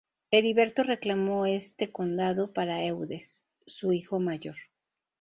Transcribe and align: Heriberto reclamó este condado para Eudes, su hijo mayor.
Heriberto 0.31 0.81
reclamó 0.83 1.45
este 1.45 1.91
condado 1.91 2.53
para 2.53 2.83
Eudes, 2.83 3.43
su 3.67 3.93
hijo 3.93 4.19
mayor. 4.19 4.55